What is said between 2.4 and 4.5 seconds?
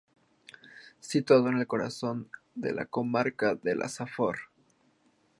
de la comarca de la Safor.